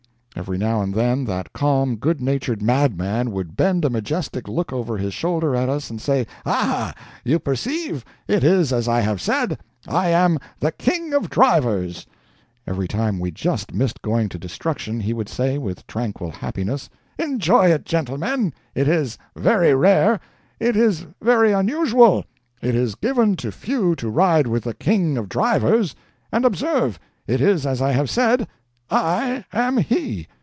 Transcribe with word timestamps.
Every 0.33 0.57
now 0.57 0.81
and 0.81 0.93
then 0.95 1.25
that 1.25 1.51
calm, 1.53 1.97
good 1.97 2.19
natured 2.21 2.61
madman 2.63 3.31
would 3.31 3.55
bend 3.57 3.83
a 3.85 3.91
majestic 3.91 4.47
look 4.47 4.73
over 4.73 4.97
his 4.97 5.13
shoulder 5.13 5.55
at 5.55 5.67
us 5.69 5.89
and 5.91 6.01
say, 6.01 6.25
"Ah, 6.45 6.95
you 7.23 7.37
perceive? 7.37 8.03
It 8.29 8.41
is 8.43 8.73
as 8.73 8.87
I 8.87 9.01
have 9.01 9.21
said 9.21 9.59
I 9.87 10.07
am 10.07 10.39
the 10.59 10.71
king 10.71 11.13
of 11.13 11.29
drivers." 11.29 12.07
Every 12.65 12.87
time 12.87 13.19
we 13.19 13.29
just 13.29 13.73
missed 13.73 14.01
going 14.01 14.29
to 14.29 14.39
destruction, 14.39 15.01
he 15.01 15.13
would 15.13 15.29
say, 15.29 15.57
with 15.59 15.85
tranquil 15.85 16.31
happiness, 16.31 16.89
"Enjoy 17.19 17.65
it, 17.67 17.85
gentlemen, 17.85 18.53
it 18.73 18.87
is 18.87 19.19
very 19.35 19.75
rare, 19.75 20.19
it 20.61 20.75
is 20.77 21.05
very 21.21 21.51
unusual 21.51 22.23
it 22.61 22.73
is 22.73 22.95
given 22.95 23.35
to 23.35 23.51
few 23.51 23.95
to 23.97 24.09
ride 24.09 24.47
with 24.47 24.63
the 24.63 24.73
king 24.73 25.17
of 25.17 25.29
drivers 25.29 25.93
and 26.31 26.45
observe, 26.45 26.99
it 27.27 27.41
is 27.41 27.65
as 27.67 27.79
I 27.81 27.91
have 27.91 28.09
said, 28.09 28.47
I 28.93 29.45
am 29.53 29.77
he." 29.77 30.27